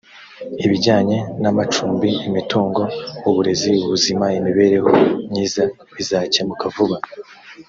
ibijyanye 0.65 1.17
namacumbi 1.41 2.09
imitungo 2.27 2.81
uburezi 3.29 3.71
ubuzima 3.85 4.25
imibereho 4.39 4.89
myiza 5.29 5.61
bizakemuka 5.95 6.65
vuba 6.75 6.97